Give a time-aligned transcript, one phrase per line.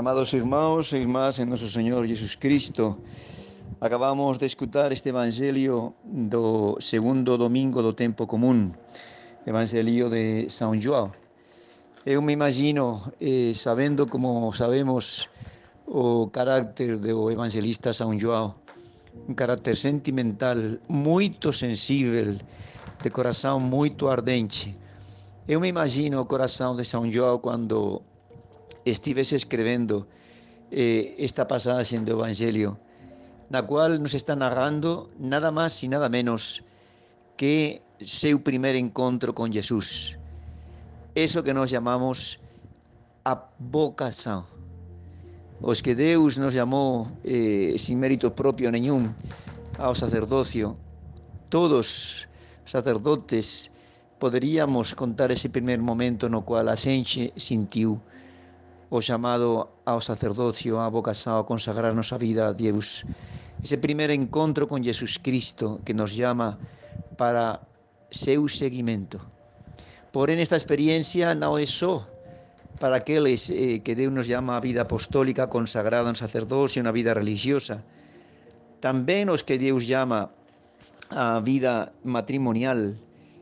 [0.00, 2.96] Amados irmãos e irmás em nosso Senhor Jesus Cristo,
[3.82, 8.72] acabamos de escutar este Evangelho do segundo domingo do tempo comum,
[9.46, 11.12] Evangelho de São João.
[12.06, 15.28] Eu me imagino, eh, sabendo como sabemos
[15.86, 18.54] o carácter do evangelista São João,
[19.28, 20.56] um carácter sentimental,
[20.88, 22.38] muito sensível,
[23.02, 24.74] de coração muito ardente.
[25.46, 28.00] Eu me imagino o coração de São João quando
[28.84, 30.06] estivesse escrevendo
[30.70, 32.78] eh, esta passagem do Evangelho,
[33.50, 36.62] na qual nos está narrando nada mais e nada menos
[37.36, 40.16] que seu primeiro encontro com Jesus.
[41.14, 42.38] Isso que nós chamamos
[43.24, 44.46] a vocação.
[45.60, 49.12] Os que Deus nos chamou eh, sem mérito próprio nenhum
[49.76, 50.76] ao sacerdócio,
[51.50, 52.28] todos
[52.64, 53.70] sacerdotes
[54.18, 58.00] poderíamos contar esse primeiro momento no qual a sentiu
[58.90, 63.04] o chamado ao sacerdócio, à vocação, a consagrar nossa vida a Deus.
[63.62, 66.58] Esse primeiro encontro com Jesus Cristo que nos chama
[67.16, 67.60] para
[68.10, 69.20] seu seguimento.
[70.12, 72.04] Porém, esta experiência não é só
[72.80, 76.90] para aqueles eh, que Deus nos chama a vida apostólica consagrada a um sacerdócio, uma
[76.90, 77.84] vida religiosa.
[78.80, 80.30] Também os que Deus chama
[81.10, 82.94] a vida matrimonial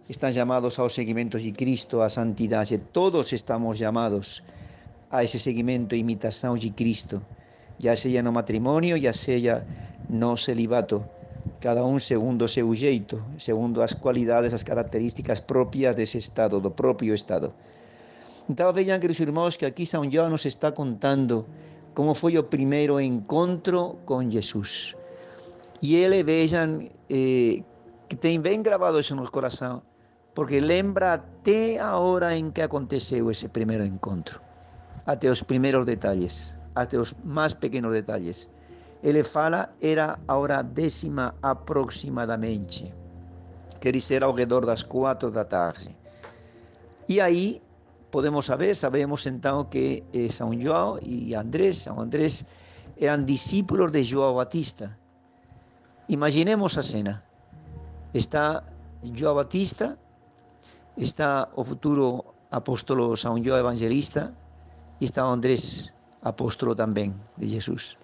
[0.08, 2.76] estão chamados ao seguimento de Cristo, à santidade.
[2.92, 4.67] Todos estamos chamados a
[5.12, 7.22] ese seguimento e imitação de Cristo,
[7.78, 9.66] já seja no matrimônio, já seja
[10.08, 11.04] no celibato,
[11.60, 16.70] cada um segundo o seu jeito, segundo as qualidades, as características próprias desse estado, do
[16.70, 17.52] próprio estado.
[18.48, 21.46] Então vejam, queridos irmãos, que aqui São João nos está contando
[21.94, 24.94] como foi o primeiro encontro com Jesus.
[25.80, 27.62] E ele, vejam, eh,
[28.08, 29.82] que tem bem gravado isso no coração,
[30.34, 34.47] porque lembra até a hora em que aconteceu esse primeiro encontro
[35.08, 38.50] até os primeiros detalhes, até os mais pequenos detalhes.
[39.02, 42.92] Ele fala, era a hora décima aproximadamente,
[43.80, 45.96] quer dizer, ao redor das quatro da tarde.
[47.08, 47.62] E aí
[48.10, 52.44] podemos saber, sabemos então que eh, São João e Andrés, São Andrés,
[53.00, 54.92] eram discípulos de João Batista.
[56.06, 57.24] Imaginemos a cena.
[58.12, 58.62] Está
[59.02, 59.96] João Batista,
[60.98, 64.34] está o futuro apóstolo São João Evangelista,
[65.00, 65.92] y estaba Andrés,
[66.22, 67.96] apóstolo también de Jesús.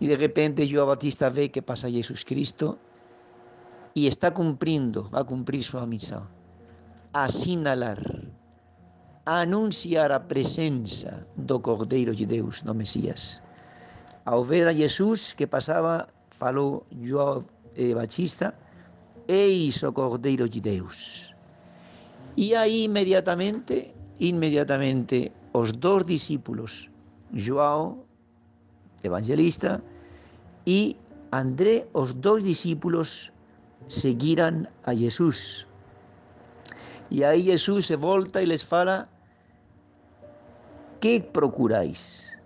[0.00, 2.78] Y de repente João Batista ve que pasa Jesús Cristo
[3.94, 6.28] y está cumpliendo, va a cumplir su misión,
[7.12, 8.02] a sinalar,
[9.24, 13.42] a anunciar a presença do Cordeiro de Deus, no Mesías.
[14.24, 17.46] Ao ver a Jesus que passava, falou João
[17.76, 18.54] eh, Batista,
[19.28, 21.34] eis o Cordeiro de Deus.
[22.36, 26.90] E aí imediatamente, imediatamente os dos discípulos,
[27.32, 28.02] João,
[29.02, 29.82] evangelista,
[30.66, 30.96] e
[31.32, 33.32] André, os dois discípulos,
[33.88, 35.66] seguiram a Jesus.
[37.10, 39.08] E aí Jesus se volta e les fala:
[41.00, 42.36] Que procuráis?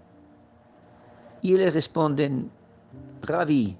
[1.42, 2.50] E eles respondem:
[3.24, 3.78] Rabi,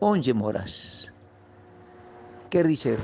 [0.00, 1.12] onde moras?
[2.50, 2.98] Quer dizer,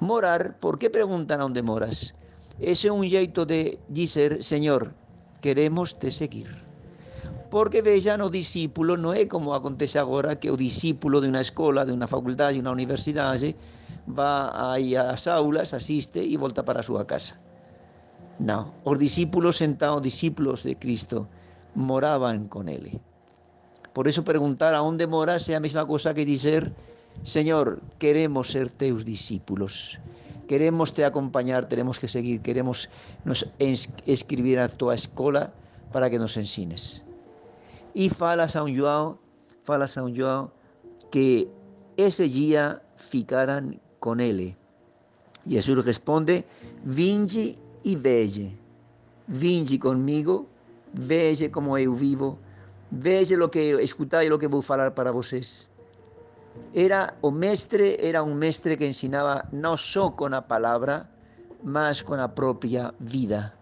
[0.00, 2.12] morar, por que perguntam onde moras?
[2.58, 4.94] Ese un jeito de dizer, Señor,
[5.42, 6.48] queremos te seguir.
[7.50, 11.84] Porque vexan, o discípulo non é como acontece agora que o discípulo de unha escola,
[11.84, 13.52] de unha facultade, de unha universidade,
[14.08, 17.36] va aí ás aulas, asiste e volta para a súa casa.
[18.40, 21.28] Non, os discípulos sentados, discípulos de Cristo,
[21.76, 22.96] moraban con ele.
[23.92, 26.72] Por eso preguntar a onde moras é a mesma cosa que dizer,
[27.20, 30.00] Señor, queremos ser teus discípulos
[30.46, 32.88] queremos te acompañar, tenemos que seguir, queremos
[33.24, 35.52] nos escribir a tua escola
[35.92, 37.04] para que nos ensines.
[37.94, 39.18] E fala São João,
[39.64, 40.50] fala São João
[41.10, 41.48] que
[41.96, 44.56] ese dia ficaran con ele.
[45.46, 46.44] Jesus responde:
[46.84, 48.52] Vinde e veje.
[49.28, 50.46] Vinde comigo,
[50.92, 52.38] veje como eu vivo,
[52.90, 55.68] veje o que escutai o que vou falar para vocês.
[56.74, 61.08] Era o mestre, era un mestre que ensinaba no só con a palabra,
[61.62, 63.54] mas con a propia vida.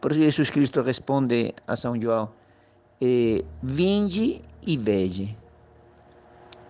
[0.00, 2.30] Por isso Jesus Cristo responde a São João,
[3.00, 5.36] eh, vinde e.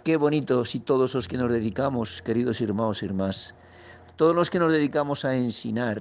[0.02, 3.54] Qué bonito si todos os que nos dedicamos, queridos irmãos e irmás,
[4.16, 5.98] todos os que nos dedicamos a ensinar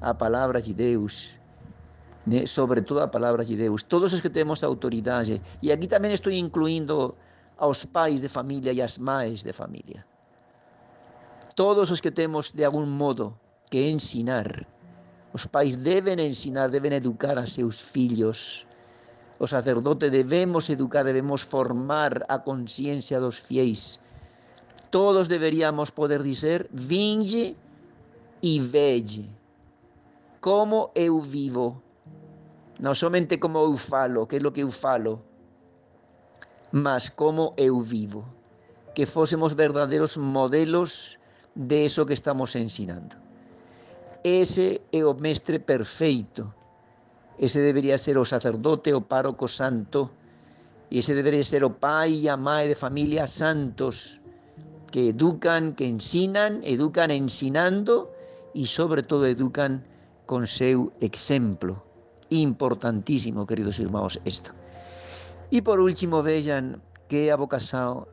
[0.00, 1.38] a palavra de Deus,
[2.46, 6.32] sobre todo a palavra de Deus, todos os que temos autoridade, e aqui também estou
[6.32, 7.14] incluindo
[7.56, 10.04] aos pais de família e às mães de família.
[11.54, 13.38] Todos os que temos de algum modo
[13.70, 14.66] que ensinar
[15.36, 18.66] Os pais deben ensinar, deben educar a seus fillos.
[19.38, 24.00] O sacerdote debemos educar, debemos formar a conciencia dos fiéis.
[24.90, 27.54] Todos deberíamos poder dizer, vinge
[28.40, 29.28] e vede
[30.40, 31.82] como eu vivo,
[32.80, 35.20] não somente como eu falo, que é o que eu falo,
[36.76, 38.20] mas como eu vivo.
[38.94, 41.16] Que fósemos verdadeiros modelos
[41.54, 43.16] de eso que estamos ensinando.
[44.22, 46.52] Ese é o mestre perfeito.
[47.40, 50.12] Ese debería ser o sacerdote, o pároco santo.
[50.92, 54.20] E ese debería ser o pai e a de familia santos
[54.92, 58.12] que educan, que ensinan, educan ensinando
[58.52, 59.80] e sobre todo educan
[60.28, 61.80] con seu exemplo.
[62.28, 64.52] Importantísimo, queridos irmãos, isto.
[65.50, 67.38] E por último, vejan que é a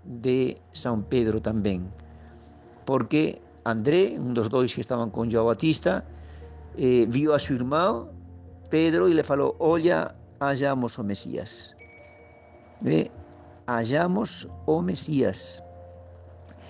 [0.03, 1.81] de São Pedro também.
[2.85, 6.05] Porque André, um dos dois que estavam com João Batista,
[6.77, 8.09] eh, a seu irmão
[8.69, 11.75] Pedro e lhe falou: Olha, hallamos o Messias.
[12.81, 13.09] Ve,
[13.67, 15.63] hallamos o Messias,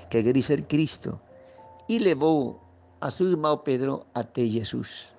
[0.09, 1.19] que quer ser Cristo.
[1.89, 2.62] E levou
[3.01, 5.13] a seu irmão Pedro até Jesus.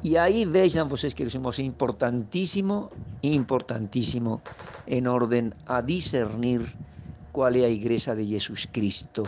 [0.00, 2.88] E aí vejam vocês, queridos irmãos, é importantíssimo,
[3.20, 4.40] importantíssimo,
[4.86, 6.62] em ordem a discernir
[7.32, 9.26] qual é a igreja de Jesus Cristo.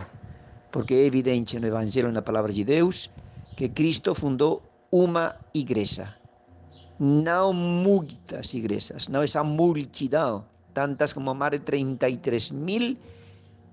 [0.71, 3.09] Porque é evidente no Evangelho, na palavra de Deus,
[3.57, 4.63] que Cristo fundou
[4.93, 6.15] uma igreja.
[6.99, 12.95] Não muitas igrejas, não essa multidão, tantas como mais de 33 mil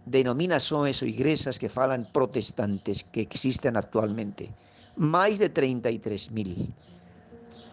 [0.04, 4.50] denominações ou igrejas que falam protestantes que existem atualmente.
[4.98, 6.68] Mais de 33 mil.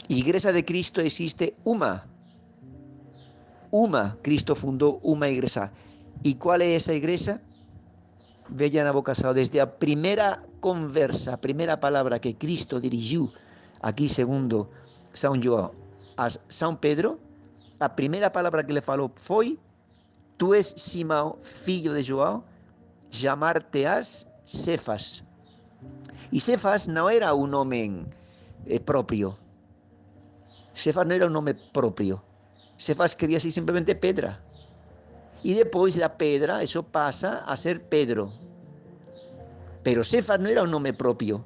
[0.08, 2.06] Igreja de Cristo existe uma.
[3.72, 4.16] Uma.
[4.22, 5.72] Cristo fundou uma igreja.
[6.24, 7.42] E qual é essa igreja?
[8.48, 13.34] Vejam a vocação, desde a primeira conversa, a primeira palavra que Cristo dirigiu,
[13.82, 14.70] aqui segundo
[15.12, 15.74] São João,
[16.16, 17.20] a São Pedro,
[17.80, 19.58] a primeira palavra que ele falou foi
[20.38, 22.44] Tu és Simão, filho de João,
[23.10, 25.24] chamar-te-ás Cefas.
[26.32, 28.06] E Cefas não era um nome
[28.68, 29.38] eh, próprio.
[30.74, 32.22] Cefas não era um nome próprio.
[32.78, 34.40] Cefas queria ser simplesmente pedra.
[35.44, 38.32] E depois da pedra, isso passa a ser Pedro.
[39.84, 41.46] Pero Cefas não era um nome próprio.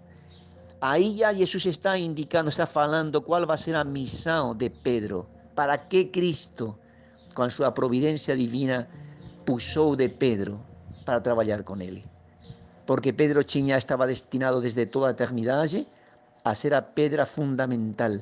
[0.82, 5.28] Aí já Jesus está indicando, está falando qual vai ser a missão de Pedro.
[5.54, 6.80] Para que Cristo
[7.40, 8.88] com sua providência divina,
[9.46, 10.60] puxou de Pedro
[11.06, 12.04] para trabalhar com ele.
[12.90, 15.86] Porque Pedro tinha, estava destinado desde toda a eternidade
[16.42, 18.18] a ser a pedra fundamental,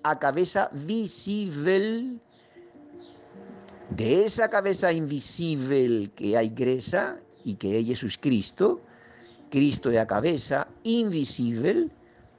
[0.00, 2.16] a cabeça visível
[3.92, 8.80] de esa cabeza invisível que a igreja e que é Jesus Cristo.
[9.52, 11.92] Cristo é a cabeça invisível,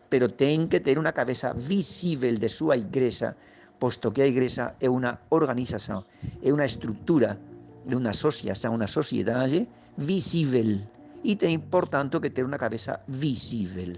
[0.10, 3.38] pero tem que ter uma cabeça visível de sua igreja
[3.78, 6.02] posto que a igreja é unha organización,
[6.42, 7.38] é unha estructura,
[7.86, 13.98] é unha asociación, unha sociedade visível e ten, por tanto, que ter unha cabeza visível.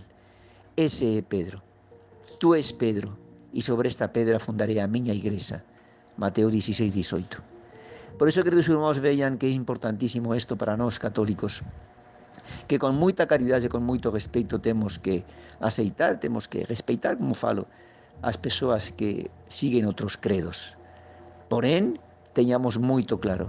[0.79, 1.59] Ese é Pedro.
[2.39, 3.11] Tú és Pedro
[3.51, 5.65] e sobre esta pedra fundaré a miña igreja.
[6.15, 8.19] Mateo 16, 18.
[8.19, 11.63] Por eso, queridos irmãos, vean que é importantísimo isto para nós católicos,
[12.67, 15.23] que con moita caridade e con moito respeito temos que
[15.63, 17.67] aceitar, temos que respeitar, como falo,
[18.19, 20.75] as persoas que siguen outros credos.
[21.47, 21.95] Porén,
[22.35, 23.47] teñamos moito claro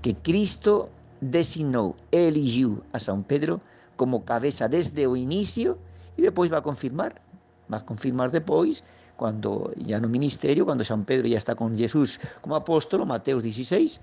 [0.00, 0.90] que Cristo
[1.24, 3.60] designou, eligiu a São Pedro
[3.96, 5.78] como cabeza desde o inicio
[6.18, 7.16] e depois vai confirmar,
[7.68, 8.84] vai confirmar depois
[9.18, 14.00] cando ya no ministerio, cando San Pedro ya está con Jesús como apóstolo, Mateus 16,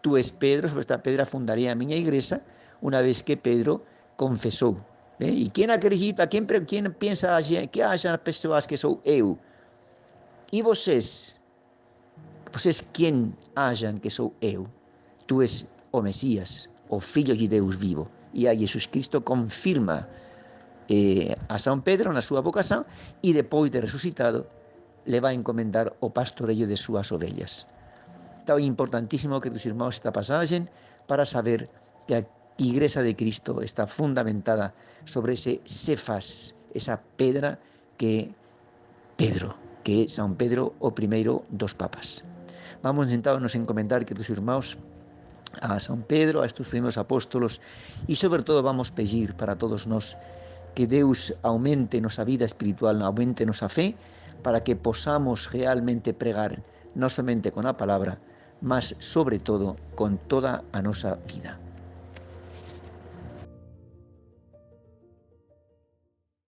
[0.00, 2.40] tú es Pedro, sobre esta pedra fundaré a miña igreja,
[2.80, 3.84] unha vez que Pedro
[4.16, 4.76] confesou.
[5.20, 5.28] ¿eh?
[5.28, 7.36] E quen acredita, quen, quen pensa
[7.70, 9.36] que haxa persoas que sou eu,
[10.52, 11.38] e vocês,
[12.52, 14.66] vocês quem acham que sou eu?
[15.26, 16.50] Tu és o Messias,
[16.88, 18.04] o Filho de Deus vivo.
[18.34, 20.08] E aí Jesus Cristo confirma
[20.90, 22.84] eh, a São Pedro na súa vocação
[23.22, 24.46] e depois de resucitado
[25.06, 27.68] le vai encomendar o pastoreio de súas ovelhas.
[28.42, 30.66] Então é importantíssimo que os irmãos esta passagem
[31.06, 31.68] para saber
[32.06, 32.22] que a
[32.58, 34.74] Igreja de Cristo está fundamentada
[35.04, 37.58] sobre ese cefas, esa pedra
[37.98, 38.30] que
[39.16, 42.24] Pedro que é São Pedro o primeiro dos papas.
[42.82, 44.78] Vamos então nos encomendar que dos irmãos
[45.62, 47.60] a São Pedro, a estes primeiros apóstolos
[48.08, 50.16] e sobre todo vamos pedir para todos nós
[50.74, 53.94] que Deus aumente nossa vida espiritual, aumente nossa fé,
[54.42, 56.60] para que possamos realmente pregar,
[56.98, 58.18] non somente con a palabra,
[58.60, 61.63] mas sobre todo con toda a nosa vida.